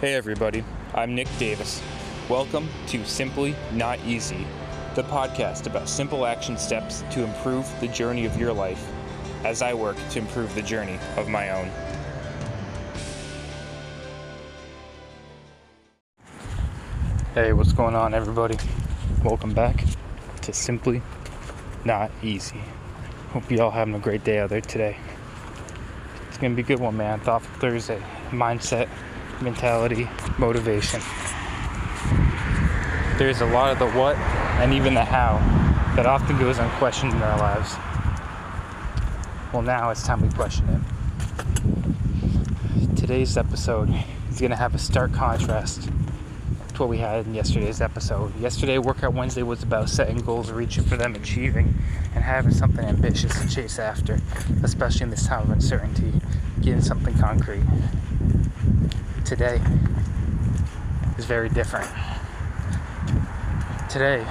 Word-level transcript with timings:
Hey 0.00 0.14
everybody, 0.14 0.62
I'm 0.94 1.16
Nick 1.16 1.26
Davis. 1.40 1.82
Welcome 2.28 2.68
to 2.86 3.04
Simply 3.04 3.56
Not 3.72 3.98
Easy, 4.06 4.46
the 4.94 5.02
podcast 5.02 5.66
about 5.66 5.88
simple 5.88 6.24
action 6.24 6.56
steps 6.56 7.02
to 7.10 7.24
improve 7.24 7.68
the 7.80 7.88
journey 7.88 8.24
of 8.24 8.38
your 8.38 8.52
life 8.52 8.92
as 9.44 9.60
I 9.60 9.74
work 9.74 9.96
to 10.10 10.20
improve 10.20 10.54
the 10.54 10.62
journey 10.62 11.00
of 11.16 11.28
my 11.28 11.50
own. 11.50 11.68
Hey, 17.34 17.52
what's 17.52 17.72
going 17.72 17.96
on, 17.96 18.14
everybody? 18.14 18.56
Welcome 19.24 19.52
back 19.52 19.84
to 20.42 20.52
Simply 20.52 21.02
Not 21.84 22.12
Easy. 22.22 22.62
Hope 23.30 23.50
you 23.50 23.60
all 23.60 23.72
having 23.72 23.96
a 23.96 23.98
great 23.98 24.22
day 24.22 24.38
out 24.38 24.50
there 24.50 24.60
today. 24.60 24.96
It's 26.28 26.38
gonna 26.38 26.54
be 26.54 26.62
a 26.62 26.64
good 26.64 26.78
one, 26.78 26.96
man. 26.96 27.18
Thoughtful 27.18 27.58
Thursday. 27.58 28.00
Mindset, 28.30 28.88
mentality, 29.40 30.08
motivation. 30.38 31.00
There's 33.18 33.40
a 33.40 33.46
lot 33.46 33.72
of 33.72 33.78
the 33.78 33.90
what 33.98 34.16
and 34.60 34.72
even 34.72 34.94
the 34.94 35.04
how 35.04 35.38
that 35.96 36.06
often 36.06 36.38
goes 36.38 36.58
unquestioned 36.58 37.12
in 37.12 37.22
our 37.22 37.38
lives. 37.38 37.74
Well, 39.52 39.62
now 39.62 39.90
it's 39.90 40.02
time 40.02 40.22
we 40.22 40.28
question 40.30 40.68
it. 40.68 40.80
Today's 42.96 43.36
episode 43.36 43.92
is 44.30 44.38
going 44.38 44.50
to 44.50 44.56
have 44.56 44.74
a 44.74 44.78
stark 44.78 45.12
contrast 45.12 45.88
to 46.74 46.82
what 46.82 46.88
we 46.88 46.98
had 46.98 47.26
in 47.26 47.34
yesterday's 47.34 47.80
episode. 47.80 48.38
Yesterday, 48.38 48.78
Workout 48.78 49.14
Wednesday 49.14 49.42
was 49.42 49.62
about 49.62 49.88
setting 49.88 50.18
goals, 50.18 50.52
reaching 50.52 50.84
for 50.84 50.96
them, 50.96 51.14
achieving, 51.16 51.74
and 52.14 52.22
having 52.22 52.52
something 52.52 52.84
ambitious 52.84 53.36
to 53.40 53.48
chase 53.48 53.78
after, 53.80 54.20
especially 54.62 55.04
in 55.04 55.10
this 55.10 55.26
time 55.26 55.42
of 55.42 55.50
uncertainty, 55.50 56.12
getting 56.60 56.82
something 56.82 57.18
concrete. 57.18 57.64
Today 59.28 59.60
is 61.18 61.26
very 61.26 61.50
different. 61.50 61.86
Today, 63.90 64.24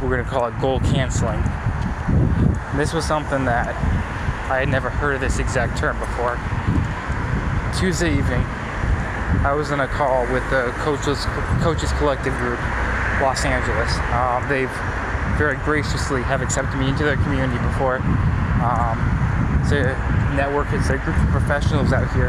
we're 0.00 0.10
going 0.10 0.22
to 0.22 0.30
call 0.30 0.46
it 0.46 0.54
goal 0.60 0.78
canceling. 0.78 1.42
This 2.76 2.92
was 2.92 3.04
something 3.04 3.44
that 3.46 3.74
I 4.48 4.60
had 4.60 4.68
never 4.68 4.90
heard 4.90 5.16
of 5.16 5.20
this 5.20 5.40
exact 5.40 5.76
term 5.76 5.98
before. 5.98 6.38
Tuesday 7.76 8.16
evening, 8.16 8.46
I 9.42 9.52
was 9.58 9.72
in 9.72 9.80
a 9.80 9.88
call 9.88 10.22
with 10.32 10.48
the 10.50 10.70
Coaches, 10.78 11.24
Coaches 11.60 11.90
Collective 11.98 12.32
Group, 12.38 12.60
Los 13.26 13.44
Angeles. 13.44 13.90
Um, 14.14 14.48
they've 14.48 14.70
very 15.36 15.56
graciously 15.64 16.22
have 16.22 16.42
accepted 16.42 16.78
me 16.78 16.90
into 16.90 17.02
their 17.02 17.16
community 17.16 17.58
before. 17.66 17.96
Um, 18.62 19.13
it's 19.64 19.72
a 19.72 19.96
network, 20.36 20.68
it's 20.72 20.90
a 20.90 20.98
group 20.98 21.16
of 21.16 21.28
professionals 21.28 21.94
out 21.94 22.12
here 22.12 22.28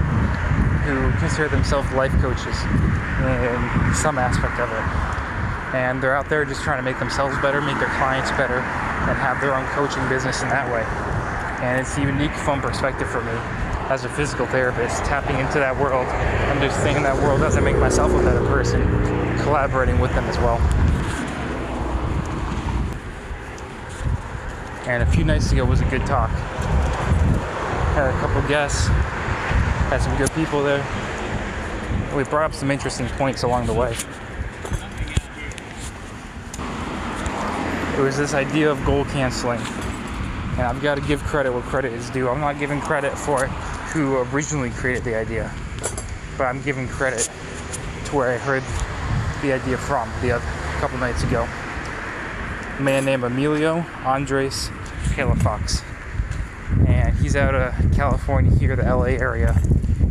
who 0.87 1.11
consider 1.19 1.49
themselves 1.49 1.91
life 1.91 2.13
coaches 2.21 2.55
in 2.55 3.59
some 3.93 4.17
aspect 4.17 4.57
of 4.57 4.71
it. 4.71 5.75
And 5.75 6.01
they're 6.01 6.15
out 6.15 6.29
there 6.29 6.45
just 6.45 6.63
trying 6.63 6.77
to 6.77 6.83
make 6.83 6.97
themselves 6.97 7.35
better, 7.41 7.59
make 7.59 7.77
their 7.79 7.91
clients 7.99 8.31
better, 8.31 8.59
and 8.59 9.17
have 9.19 9.41
their 9.41 9.53
own 9.53 9.65
coaching 9.75 10.07
business 10.07 10.43
in 10.43 10.47
that 10.47 10.71
way. 10.71 10.83
And 11.61 11.81
it's 11.81 11.97
a 11.97 12.01
unique, 12.01 12.31
fun 12.31 12.61
perspective 12.61 13.09
for 13.09 13.21
me 13.21 13.33
as 13.91 14.05
a 14.05 14.09
physical 14.09 14.45
therapist, 14.45 15.03
tapping 15.03 15.37
into 15.37 15.59
that 15.59 15.75
world, 15.75 16.07
understanding 16.55 17.03
that 17.03 17.15
world 17.21 17.41
as 17.41 17.57
I 17.57 17.59
make 17.59 17.75
myself 17.77 18.13
a 18.13 18.23
better 18.23 18.45
person, 18.47 18.81
collaborating 19.39 19.99
with 19.99 20.13
them 20.13 20.23
as 20.25 20.37
well. 20.37 20.59
And 24.87 25.03
a 25.03 25.05
few 25.05 25.25
nights 25.25 25.51
ago 25.51 25.65
was 25.65 25.81
a 25.81 25.85
good 25.85 26.05
talk. 26.05 26.31
Had 27.95 28.13
a 28.13 28.19
couple 28.19 28.41
guests, 28.49 28.87
had 29.87 29.99
some 29.99 30.17
good 30.17 30.29
people 30.33 30.61
there. 30.61 30.83
We 32.13 32.25
brought 32.25 32.43
up 32.43 32.53
some 32.53 32.69
interesting 32.69 33.07
points 33.07 33.43
along 33.43 33.67
the 33.67 33.73
way. 33.73 33.95
It 37.97 38.01
was 38.01 38.17
this 38.17 38.33
idea 38.33 38.69
of 38.69 38.83
goal 38.83 39.05
canceling. 39.05 39.61
And 40.57 40.63
I've 40.63 40.81
got 40.81 40.95
to 40.95 41.01
give 41.07 41.23
credit 41.23 41.53
where 41.53 41.61
credit 41.61 41.93
is 41.93 42.09
due. 42.09 42.27
I'm 42.27 42.41
not 42.41 42.59
giving 42.59 42.81
credit 42.81 43.17
for 43.17 43.47
who 43.47 44.17
originally 44.33 44.71
created 44.71 45.05
the 45.05 45.15
idea, 45.15 45.49
but 46.37 46.47
I'm 46.47 46.61
giving 46.63 46.89
credit 46.89 47.29
to 48.07 48.15
where 48.15 48.29
I 48.29 48.37
heard 48.37 48.63
the 49.41 49.53
idea 49.53 49.77
from 49.77 50.11
the 50.21 50.33
other, 50.33 50.45
a 50.45 50.79
couple 50.81 50.97
nights 50.97 51.23
ago. 51.23 51.47
A 52.77 52.81
man 52.81 53.05
named 53.05 53.23
Emilio 53.23 53.85
Andres 54.03 54.69
Palafox. 55.13 55.81
He's 57.25 57.35
out 57.35 57.55
of 57.55 57.73
California 57.95 58.55
here, 58.59 58.75
the 58.75 58.83
LA 58.83 59.17
area, 59.17 59.59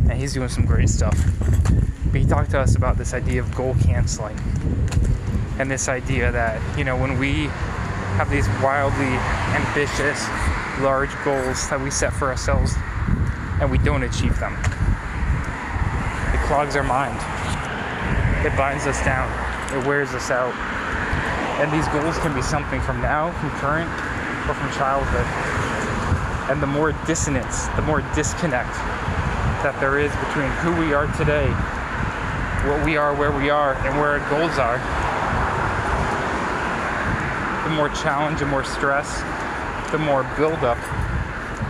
and 0.09 0.11
he's 0.11 0.33
doing 0.33 0.49
some 0.49 0.65
great 0.65 0.89
stuff. 0.89 1.17
But 2.11 2.19
he 2.19 2.27
talked 2.27 2.51
to 2.51 2.59
us 2.59 2.75
about 2.75 2.97
this 2.97 3.13
idea 3.13 3.39
of 3.39 3.55
goal 3.55 3.73
canceling 3.85 4.37
and 5.57 5.71
this 5.71 5.87
idea 5.87 6.29
that, 6.33 6.59
you 6.77 6.83
know, 6.83 6.97
when 6.97 7.17
we 7.17 7.45
have 8.19 8.29
these 8.29 8.49
wildly 8.61 9.15
ambitious, 9.55 10.27
large 10.83 11.09
goals 11.23 11.69
that 11.69 11.79
we 11.79 11.89
set 11.89 12.11
for 12.11 12.27
ourselves 12.27 12.73
and 13.61 13.71
we 13.71 13.77
don't 13.77 14.03
achieve 14.03 14.37
them. 14.41 14.51
It 16.33 16.41
clogs 16.47 16.75
our 16.75 16.83
mind. 16.83 17.15
It 18.45 18.57
binds 18.57 18.87
us 18.87 19.01
down. 19.05 19.31
It 19.71 19.87
wears 19.87 20.13
us 20.13 20.31
out. 20.31 20.53
And 21.63 21.71
these 21.71 21.87
goals 21.95 22.19
can 22.19 22.35
be 22.35 22.41
something 22.41 22.81
from 22.81 22.99
now, 22.99 23.31
from 23.39 23.51
current, 23.51 23.89
or 24.49 24.53
from 24.53 24.69
childhood. 24.73 25.64
And 26.49 26.61
the 26.61 26.67
more 26.67 26.91
dissonance, 27.07 27.67
the 27.75 27.81
more 27.81 28.01
disconnect 28.13 28.73
that 29.63 29.75
there 29.79 29.97
is 29.97 30.11
between 30.27 30.49
who 30.61 30.75
we 30.79 30.93
are 30.93 31.07
today, 31.17 31.47
what 32.69 32.85
we 32.85 32.97
are, 32.97 33.15
where 33.15 33.31
we 33.31 33.49
are, 33.49 33.73
and 33.73 33.99
where 33.99 34.19
our 34.19 34.29
goals 34.29 34.59
are, 34.59 34.77
the 37.67 37.75
more 37.75 37.89
challenge 37.89 38.41
and 38.41 38.51
more 38.51 38.63
stress, 38.63 39.23
the 39.91 39.97
more 39.97 40.23
buildup 40.37 40.77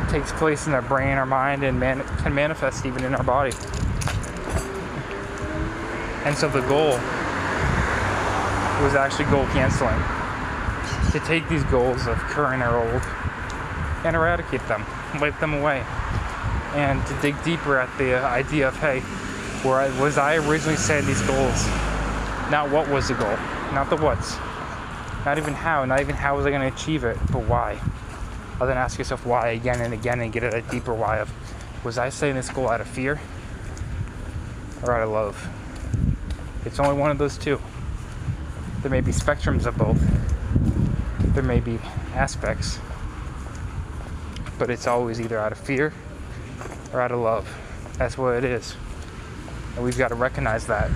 takes 0.10 0.32
place 0.34 0.68
in 0.68 0.74
our 0.74 0.82
brain, 0.82 1.18
our 1.18 1.26
mind, 1.26 1.64
and 1.64 1.80
man- 1.80 2.04
can 2.18 2.34
manifest 2.34 2.86
even 2.86 3.04
in 3.06 3.16
our 3.16 3.24
body. 3.24 3.52
And 6.26 6.36
so 6.36 6.50
the 6.50 6.62
goal 6.68 6.98
was 8.84 8.96
actually 8.96 9.26
goal 9.32 9.46
canceling. 9.48 10.00
To 11.12 11.20
take 11.26 11.48
these 11.48 11.64
goals 11.66 12.08
of 12.08 12.18
current 12.18 12.62
or 12.62 12.76
old 12.76 13.02
and 14.06 14.16
eradicate 14.16 14.66
them, 14.68 14.86
wipe 15.20 15.40
them 15.40 15.54
away. 15.54 15.84
And 16.74 17.06
to 17.08 17.22
dig 17.22 17.42
deeper 17.44 17.80
at 17.80 17.96
the 17.98 18.16
idea 18.16 18.68
of, 18.68 18.76
hey, 18.78 19.00
where 19.68 19.80
I, 19.80 20.00
was 20.00 20.18
I 20.18 20.36
originally 20.36 20.78
setting 20.78 21.08
these 21.08 21.22
goals? 21.24 21.66
Not 22.52 22.70
what 22.70 22.88
was 22.90 23.08
the 23.08 23.16
goal, 23.16 23.36
not 23.74 23.90
the 23.90 23.98
what's, 23.98 24.38
not 25.26 25.38
even 25.40 25.54
how, 25.54 25.84
not 25.86 26.02
even 26.02 26.16
how 26.16 26.38
was 26.38 26.46
I 26.46 26.52
going 26.52 26.62
to 26.62 26.76
achieve 26.76 27.04
it, 27.04 27.18
but 27.32 27.44
why. 27.46 27.80
I'll 28.60 28.68
then 28.68 28.78
ask 28.78 28.98
yourself 28.98 29.26
why 29.26 29.50
again 29.50 29.82
and 29.82 29.94
again 29.94 30.22
and 30.22 30.32
get 30.32 30.44
at 30.44 30.54
a 30.54 30.62
deeper 30.62 30.94
why 30.94 31.18
of 31.20 31.32
was 31.84 31.98
I 31.98 32.10
setting 32.10 32.36
this 32.36 32.50
goal 32.50 32.70
out 32.70 32.82
of 32.82 32.88
fear 32.88 33.20
or 34.84 34.94
out 34.94 35.04
of 35.04 35.10
love? 35.10 35.50
It's 36.64 36.80
only 36.80 37.00
one 37.00 37.12
of 37.12 37.18
those 37.18 37.38
two. 37.38 37.60
There 38.82 38.92
may 38.92 39.02
be 39.02 39.12
spectrums 39.12 39.66
of 39.66 39.78
both. 39.78 40.00
There 41.34 41.44
may 41.44 41.60
be 41.60 41.80
aspects. 42.14 42.80
But 44.58 44.70
it's 44.70 44.88
always 44.88 45.20
either 45.20 45.38
out 45.38 45.52
of 45.52 45.58
fear 45.58 45.94
or 46.94 47.02
out 47.02 47.12
of 47.12 47.20
love. 47.20 47.48
That's 47.98 48.18
what 48.18 48.36
it 48.36 48.44
is. 48.44 48.76
And 49.76 49.84
we've 49.84 49.98
got 49.98 50.10
to 50.10 50.16
recognize 50.16 50.66
that. 50.68 50.90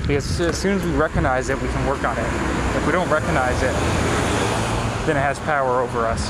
Because 0.00 0.40
as 0.40 0.58
soon 0.58 0.76
as 0.76 0.84
we 0.84 0.90
recognize 0.92 1.48
it, 1.48 1.60
we 1.60 1.68
can 1.68 1.86
work 1.86 2.02
on 2.04 2.16
it. 2.18 2.76
If 2.76 2.86
we 2.86 2.92
don't 2.92 3.08
recognize 3.08 3.56
it, 3.62 3.72
then 5.06 5.16
it 5.16 5.20
has 5.20 5.38
power 5.40 5.80
over 5.80 6.06
us. 6.06 6.26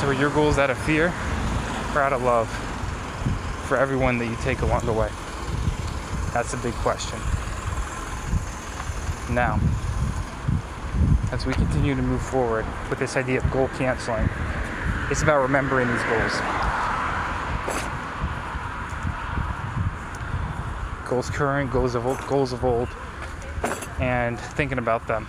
So 0.00 0.08
are 0.08 0.14
your 0.14 0.30
goals 0.30 0.58
out 0.58 0.70
of 0.70 0.78
fear 0.78 1.06
or 1.94 2.02
out 2.02 2.12
of 2.12 2.22
love 2.22 2.48
for 3.66 3.76
everyone 3.76 4.18
that 4.18 4.26
you 4.26 4.36
take 4.42 4.60
along 4.60 4.84
the 4.84 4.92
way? 4.92 5.10
That's 6.34 6.52
a 6.54 6.58
big 6.58 6.74
question. 6.74 7.18
Now, 9.34 9.60
as 11.32 11.46
we 11.46 11.54
continue 11.54 11.94
to 11.94 12.02
move 12.02 12.22
forward 12.22 12.66
with 12.88 12.98
this 12.98 13.16
idea 13.16 13.38
of 13.38 13.50
goal 13.50 13.68
canceling, 13.68 14.28
it's 15.10 15.22
about 15.22 15.42
remembering 15.42 15.88
these 15.88 16.02
goals. 16.04 16.32
Goals 21.08 21.30
current, 21.30 21.70
goals 21.72 21.94
of 21.94 22.06
old, 22.06 22.24
goals 22.26 22.52
of 22.52 22.64
old, 22.64 22.88
and 24.00 24.38
thinking 24.38 24.78
about 24.78 25.06
them. 25.08 25.26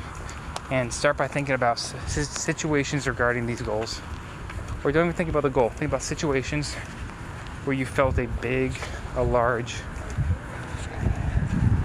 And 0.69 0.93
start 0.93 1.17
by 1.17 1.27
thinking 1.27 1.55
about 1.55 1.79
situations 1.79 3.07
regarding 3.07 3.45
these 3.45 3.61
goals. 3.61 4.01
Or 4.83 4.91
don't 4.91 5.05
even 5.05 5.15
think 5.15 5.29
about 5.29 5.43
the 5.43 5.49
goal. 5.49 5.69
Think 5.69 5.91
about 5.91 6.01
situations 6.01 6.75
where 7.65 7.75
you 7.75 7.85
felt 7.85 8.17
a 8.19 8.27
big, 8.41 8.73
a 9.15 9.23
large 9.23 9.75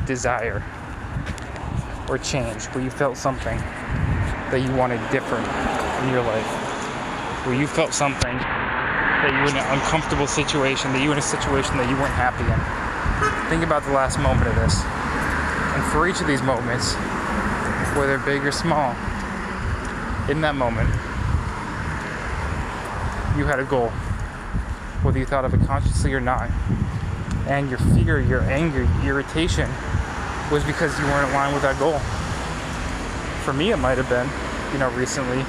desire 0.07 0.63
or 2.09 2.19
change, 2.19 2.65
where 2.67 2.85
you 2.85 2.91
felt 2.91 3.17
something 3.17 3.59
that 4.51 4.63
you 4.63 4.73
wanted 4.77 5.01
different 5.11 5.47
in 6.05 6.13
your 6.13 6.23
life, 6.23 6.66
where 7.47 7.55
you 7.55 7.67
felt 7.69 7.95
something 7.95 8.37
that 8.37 9.31
you 9.31 9.39
were 9.39 9.51
in 9.51 9.57
an 9.57 9.79
uncomfortable 9.79 10.27
situation, 10.27 10.93
that 10.93 11.01
you 11.01 11.09
were 11.09 11.15
in 11.15 11.23
a 11.23 11.23
situation 11.23 11.79
that 11.79 11.89
you 11.89 11.95
weren't 11.95 12.13
happy 12.19 12.43
in. 12.43 12.59
think 13.49 13.63
about 13.63 13.85
the 13.85 13.93
last 13.93 14.19
moment 14.19 14.51
of 14.51 14.57
this. 14.57 14.83
And 15.79 15.83
for 15.93 16.09
each 16.09 16.21
of 16.21 16.27
these 16.27 16.43
moments, 16.43 16.95
whether 17.95 18.19
big 18.19 18.45
or 18.45 18.51
small, 18.51 18.91
in 20.29 20.41
that 20.43 20.57
moment, 20.57 20.91
you 23.39 23.47
had 23.47 23.61
a 23.61 23.65
goal, 23.65 23.91
whether 25.07 25.19
you 25.19 25.27
thought 25.27 25.45
of 25.45 25.55
it 25.55 25.65
consciously 25.67 26.13
or 26.13 26.21
not. 26.21 26.51
And 27.47 27.71
your 27.71 27.79
fear, 27.95 28.19
your 28.19 28.43
anger, 28.43 28.83
your 29.05 29.23
irritation 29.23 29.71
was 30.51 30.65
because 30.65 30.99
you 30.99 31.07
weren't 31.07 31.31
aligned 31.31 31.55
with 31.55 31.63
that 31.63 31.79
goal. 31.79 32.01
For 33.45 33.53
me, 33.53 33.71
it 33.71 33.77
might 33.77 33.99
have 33.99 34.09
been, 34.09 34.27
you 34.73 34.81
know, 34.81 34.91
recently, 34.99 35.47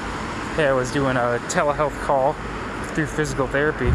hey, 0.58 0.66
I 0.66 0.72
was 0.72 0.90
doing 0.90 1.16
a 1.16 1.38
telehealth 1.46 1.96
call 2.00 2.32
through 2.92 3.06
physical 3.06 3.46
therapy 3.46 3.92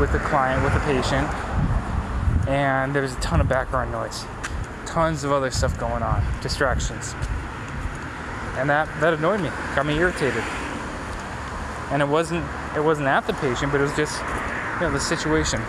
with 0.00 0.12
a 0.14 0.18
client, 0.18 0.64
with 0.64 0.74
a 0.74 0.80
patient, 0.80 1.28
and 2.48 2.92
there 2.92 3.02
was 3.02 3.12
a 3.12 3.20
ton 3.20 3.40
of 3.40 3.48
background 3.48 3.92
noise, 3.92 4.24
tons 4.84 5.22
of 5.22 5.30
other 5.30 5.48
stuff 5.48 5.78
going 5.78 6.02
on, 6.02 6.24
distractions. 6.42 7.14
And 8.58 8.68
that, 8.68 8.88
that 8.98 9.14
annoyed 9.14 9.42
me, 9.42 9.50
got 9.76 9.86
me 9.86 9.96
irritated. 9.96 10.42
And 11.92 12.02
it 12.02 12.08
wasn't 12.08 12.44
it 12.74 12.80
wasn't 12.80 13.06
at 13.06 13.28
the 13.28 13.34
patient, 13.34 13.70
but 13.70 13.80
it 13.80 13.84
was 13.84 13.94
just 13.94 14.20
you 14.74 14.80
know 14.80 14.90
the 14.90 14.98
situation. 14.98 15.60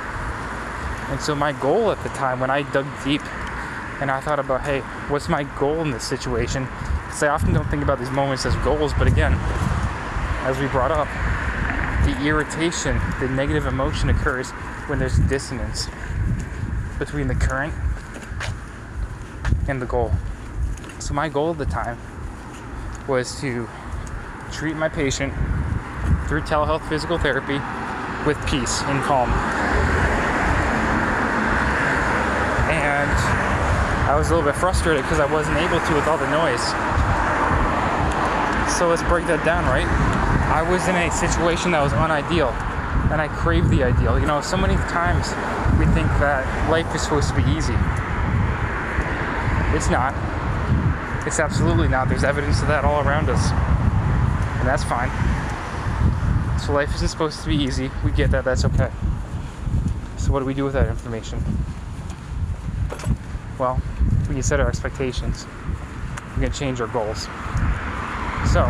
And 1.10 1.22
so 1.22 1.36
my 1.36 1.52
goal 1.52 1.92
at 1.92 2.02
the 2.02 2.10
time 2.10 2.40
when 2.40 2.50
I 2.50 2.64
dug 2.72 2.88
deep 3.04 3.22
and 4.02 4.10
I 4.10 4.20
thought 4.20 4.40
about, 4.40 4.62
hey, 4.62 4.80
what's 5.10 5.30
my 5.30 5.44
goal 5.60 5.80
in 5.82 5.92
this 5.92 6.04
situation? 6.04 6.68
Because 7.06 7.22
I 7.22 7.28
often 7.28 7.54
don't 7.54 7.70
think 7.70 7.84
about 7.84 8.00
these 8.00 8.10
moments 8.10 8.48
as 8.48 8.56
goals, 8.66 8.94
but 8.98 9.06
again, 9.06 9.38
as 10.44 10.58
we 10.60 10.68
brought 10.68 10.92
up, 10.92 11.08
the 12.06 12.28
irritation, 12.28 13.00
the 13.20 13.30
negative 13.30 13.68
emotion 13.68 14.10
occurs 14.10 14.50
when 14.88 14.98
there's 14.98 15.20
dissonance 15.20 15.88
between 16.98 17.28
the 17.28 17.36
current 17.36 17.74
and 19.68 19.82
the 19.82 19.86
goal. 19.86 20.12
So 21.00 21.14
my 21.14 21.30
goal 21.30 21.52
at 21.52 21.60
the 21.60 21.66
time 21.66 21.98
was 23.08 23.40
to 23.42 23.70
treat 24.52 24.76
my 24.76 24.90
patient 24.90 25.32
through 26.28 26.42
telehealth 26.42 26.88
physical 26.90 27.20
therapy 27.20 27.60
with 28.26 28.38
peace 28.48 28.82
and 28.84 29.04
calm. 29.04 29.30
And 32.72 33.12
I 34.10 34.16
was 34.18 34.32
a 34.32 34.36
little 34.36 34.50
bit 34.50 34.58
frustrated 34.60 35.04
because 35.04 35.20
I 35.20 35.32
wasn't 35.32 35.58
able 35.58 35.80
to 35.80 35.94
with 35.94 36.08
all 36.08 36.18
the 36.18 36.30
noise. 36.32 36.66
So 38.78 38.88
let's 38.88 39.04
break 39.04 39.28
that 39.28 39.46
down, 39.46 39.66
right? 39.66 40.11
I 40.52 40.66
was 40.70 40.88
in 40.88 40.96
a 40.96 41.12
situation 41.12 41.72
that 41.72 41.82
was 41.82 41.94
unideal 41.94 42.50
and 43.12 43.22
I 43.22 43.28
craved 43.28 43.70
the 43.70 43.84
ideal. 43.84 44.20
You 44.20 44.26
know, 44.26 44.42
so 44.42 44.58
many 44.58 44.76
times 44.88 45.28
we 45.80 45.86
think 45.94 46.08
that 46.20 46.46
life 46.70 46.94
is 46.96 47.02
supposed 47.02 47.30
to 47.30 47.36
be 47.36 47.44
easy. 47.52 47.76
It's 49.76 49.90
not. 49.90 50.14
It's 51.26 51.40
absolutely 51.40 51.88
not. 51.88 52.10
There's 52.10 52.24
evidence 52.24 52.62
of 52.62 52.68
that 52.68 52.84
all 52.84 53.02
around 53.08 53.30
us. 53.30 53.52
And 54.60 54.68
that's 54.68 54.84
fine. 54.84 55.10
So 56.60 56.74
life 56.74 56.94
isn't 56.96 57.08
supposed 57.08 57.42
to 57.42 57.48
be 57.50 57.56
easy. 57.56 57.90
We 58.04 58.12
get 58.12 58.32
that. 58.32 58.44
That's 58.44 58.66
okay. 58.66 58.92
So 60.18 60.32
what 60.32 60.40
do 60.40 60.46
we 60.46 60.54
do 60.54 60.64
with 60.64 60.74
that 60.74 60.88
information? 60.88 61.44
Well, 63.58 63.82
we 64.28 64.36
can 64.36 64.44
set 64.44 64.60
our 64.60 64.68
expectations. 64.68 65.46
We 66.36 66.44
can 66.44 66.54
change 66.54 66.80
our 66.82 66.88
goals. 66.88 67.24
So 68.52 68.66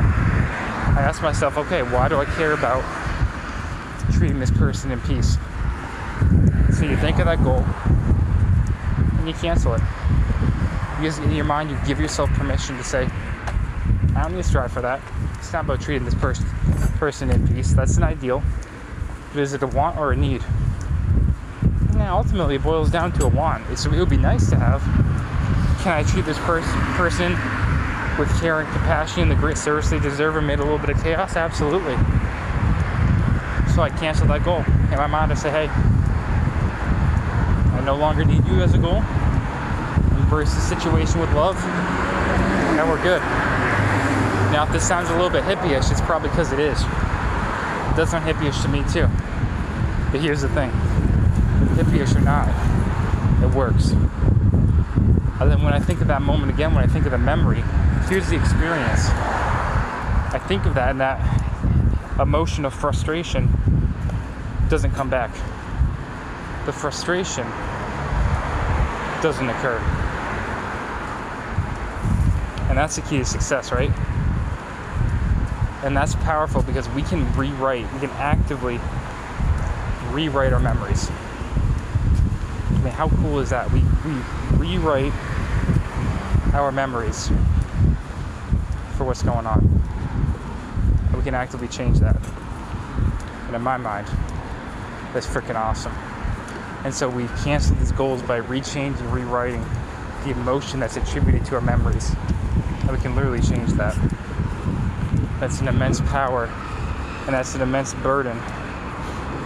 I 0.96 1.02
asked 1.02 1.22
myself, 1.22 1.58
okay, 1.58 1.84
why 1.84 2.08
do 2.08 2.18
I 2.18 2.26
care 2.26 2.54
about 2.54 2.84
treating 4.14 4.40
this 4.40 4.52
person 4.52 4.92
in 4.92 5.00
peace? 5.02 5.38
So 6.78 6.86
you 6.86 6.98
think 6.98 7.20
of 7.20 7.26
that 7.26 7.44
goal 7.44 7.64
and 9.18 9.28
you 9.28 9.34
cancel 9.34 9.74
it. 9.74 9.82
Because 10.98 11.20
in 11.20 11.32
your 11.32 11.46
mind, 11.46 11.70
you 11.70 11.78
give 11.86 12.00
yourself 12.00 12.30
permission 12.32 12.78
to 12.78 12.84
say, 12.84 13.10
I 14.16 14.24
don't 14.24 14.34
need 14.34 14.44
to 14.44 14.48
strive 14.48 14.72
for 14.72 14.82
that. 14.82 15.02
It's 15.40 15.54
not 15.54 15.66
about 15.66 15.82
treating 15.82 16.06
this 16.06 16.16
person 16.16 16.46
person 16.98 17.32
in 17.32 17.48
peace. 17.48 17.74
That's 17.74 17.98
an 17.98 18.04
ideal. 18.04 18.44
But 19.34 19.42
is 19.42 19.54
it 19.54 19.64
a 19.64 19.68
want 19.68 19.98
or 19.98 20.12
a 20.12 20.16
need? 20.16 20.44
Yeah, 21.96 22.14
ultimately, 22.14 22.56
it 22.56 22.64
boils 22.64 22.92
down 22.92 23.12
to 23.14 23.26
a 23.26 23.28
want. 23.28 23.64
It's, 23.72 23.86
it 23.86 23.92
would 23.92 24.10
be 24.10 24.18
nice 24.18 24.50
to 24.52 24.56
have. 24.56 24.82
Can 25.82 25.94
I 25.94 26.04
treat 26.04 26.26
this 26.26 26.38
pers- 26.40 26.64
person 26.96 27.34
with 28.20 28.30
care 28.40 28.60
and 28.60 28.70
compassion 28.72 29.24
and 29.24 29.32
the 29.32 29.36
great 29.36 29.58
service 29.58 29.90
they 29.90 30.00
deserve 30.00 30.36
amid 30.36 30.60
a 30.60 30.64
little 30.64 30.78
bit 30.78 30.90
of 30.90 31.02
chaos? 31.02 31.36
Absolutely. 31.36 31.96
So 33.74 33.82
I 33.82 33.90
cancel 33.90 34.28
that 34.28 34.44
goal. 34.44 34.64
In 34.92 34.98
my 34.98 35.08
mind, 35.08 35.32
I 35.32 35.36
say, 35.36 35.50
hey, 35.50 35.70
I 37.78 37.82
no 37.86 37.96
longer 37.96 38.26
need 38.26 38.46
you 38.46 38.62
as 38.62 38.74
a 38.74 38.78
goal. 38.78 39.02
Embrace 40.20 40.54
the 40.54 40.62
situation 40.62 41.20
with 41.20 41.32
love, 41.34 41.58
and 41.58 42.90
we're 42.90 43.02
good. 43.02 43.22
Now, 44.52 44.66
if 44.66 44.72
this 44.74 44.86
sounds 44.86 45.10
a 45.10 45.14
little 45.14 45.30
bit 45.30 45.44
hippie-ish, 45.46 45.90
it's 45.90 46.02
probably 46.02 46.30
because 46.30 46.52
it 46.52 46.60
is. 46.60 46.82
It 46.82 47.96
does 47.96 48.12
sound 48.12 48.26
hippie-ish 48.26 48.62
to 48.62 48.68
me 48.68 48.84
too. 48.92 49.08
But 50.12 50.20
here's 50.20 50.42
the 50.42 50.50
thing: 50.50 50.70
hippie-ish 51.76 52.14
or 52.16 52.22
not, 52.22 52.50
it 53.42 53.56
works. 53.56 53.92
And 55.40 55.50
then 55.50 55.62
when 55.64 55.74
I 55.74 55.80
think 55.80 56.02
of 56.02 56.08
that 56.08 56.22
moment 56.22 56.52
again, 56.52 56.74
when 56.76 56.84
I 56.84 56.88
think 56.88 57.06
of 57.06 57.12
the 57.12 57.18
memory, 57.18 57.64
here's 58.10 58.28
the 58.30 58.36
experience. 58.36 59.10
I 60.34 60.40
think 60.48 60.66
of 60.66 60.76
that, 60.76 60.92
and 60.92 61.02
that 61.02 61.20
emotion 62.20 62.66
of 62.66 62.74
frustration 62.74 63.50
doesn't 64.70 64.92
come 64.92 65.10
back. 65.10 65.32
The 66.66 66.72
frustration 66.72 67.46
doesn't 69.22 69.50
occur. 69.50 69.78
And 72.70 72.78
that's 72.78 72.96
the 72.96 73.02
key 73.02 73.18
to 73.18 73.26
success, 73.26 73.72
right? 73.72 73.92
And 75.84 75.96
that's 75.96 76.16
powerful 76.16 76.62
because 76.62 76.88
we 76.90 77.02
can 77.02 77.32
rewrite, 77.36 77.92
we 77.94 78.00
can 78.00 78.12
actively 78.12 78.80
rewrite 80.12 80.54
our 80.54 80.60
memories. 80.60 81.10
I 82.70 82.82
mean, 82.84 82.94
how 82.94 83.10
cool 83.10 83.40
is 83.40 83.50
that? 83.50 83.72
We, 83.72 83.82
we 84.60 84.78
rewrite 84.78 85.14
our 86.54 86.72
memories 86.72 87.30
for 89.02 89.08
what's 89.08 89.24
going 89.24 89.48
on. 89.48 89.62
And 91.08 91.18
we 91.18 91.24
can 91.24 91.34
actively 91.34 91.68
change 91.68 91.98
that. 92.02 92.16
And 93.48 93.56
in 93.56 93.62
my 93.64 93.76
mind, 93.76 94.06
that's 95.12 95.26
freaking 95.26 95.56
awesome. 95.56 95.92
And 96.86 96.94
so 96.94 97.10
we 97.10 97.26
cancel 97.44 97.76
these 97.78 97.92
goals 97.92 98.22
by 98.22 98.42
rechanging, 98.42 99.12
rewriting 99.12 99.66
the 100.24 100.32
emotion 100.32 100.80
that's 100.80 100.98
attributed 100.98 101.46
to 101.46 101.56
our 101.56 101.62
memories. 101.62 102.14
And 102.82 102.92
we 102.92 103.00
can 103.00 103.16
literally 103.16 103.42
change 103.42 103.72
that. 103.72 103.98
That's 105.40 105.62
an 105.62 105.68
immense 105.68 106.00
power, 106.02 106.46
and 107.26 107.34
that's 107.34 107.56
an 107.56 107.62
immense 107.62 107.96
burden 107.96 108.38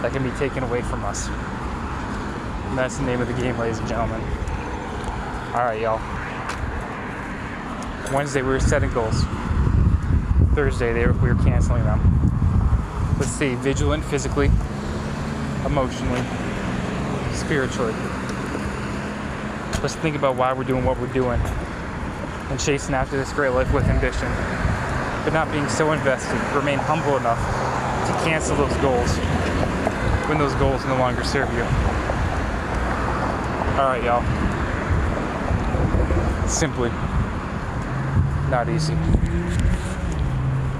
that 0.02 0.12
can 0.12 0.22
be 0.22 0.36
taken 0.36 0.64
away 0.64 0.82
from 0.82 1.02
us. 1.02 1.28
And 1.28 2.76
that's 2.76 2.98
the 2.98 3.04
name 3.04 3.22
of 3.22 3.28
the 3.28 3.40
game, 3.40 3.56
ladies 3.56 3.78
and 3.78 3.88
gentlemen. 3.88 4.20
Alright, 5.54 5.80
y'all. 5.80 5.98
Wednesday, 8.12 8.42
we 8.42 8.48
were 8.48 8.60
setting 8.60 8.92
goals. 8.92 9.24
Thursday, 10.56 10.92
they 10.94 11.06
were, 11.06 11.12
we 11.12 11.32
were 11.32 11.44
canceling 11.44 11.84
them. 11.84 12.00
Let's 13.18 13.30
see, 13.30 13.54
vigilant 13.56 14.02
physically, 14.06 14.50
emotionally, 15.66 16.22
spiritually. 17.34 17.92
Let's 19.82 19.94
think 19.96 20.16
about 20.16 20.36
why 20.36 20.54
we're 20.54 20.64
doing 20.64 20.84
what 20.84 20.98
we're 20.98 21.12
doing 21.12 21.38
and 21.40 22.58
chasing 22.58 22.94
after 22.94 23.18
this 23.18 23.32
great 23.34 23.50
life 23.50 23.72
with 23.74 23.84
ambition 23.84 24.32
but 25.26 25.32
not 25.32 25.50
being 25.50 25.68
so 25.68 25.90
invested. 25.90 26.40
Remain 26.54 26.78
humble 26.78 27.16
enough 27.16 27.36
to 28.06 28.12
cancel 28.24 28.56
those 28.56 28.72
goals 28.76 29.10
when 30.28 30.38
those 30.38 30.54
goals 30.54 30.84
no 30.84 30.96
longer 30.96 31.24
serve 31.24 31.52
you. 31.52 31.64
All 33.74 33.88
right, 33.90 34.04
y'all. 34.04 34.22
Simply 36.48 36.90
not 38.48 38.68
easy. 38.68 38.94